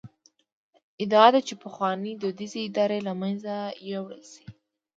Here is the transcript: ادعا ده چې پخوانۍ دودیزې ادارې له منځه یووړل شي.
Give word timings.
ادعا 1.03 1.27
ده 1.33 1.39
چې 1.47 1.53
پخوانۍ 1.63 2.13
دودیزې 2.21 2.59
ادارې 2.67 2.99
له 3.07 3.13
منځه 3.21 3.53
یووړل 3.91 4.23
شي. 4.31 4.45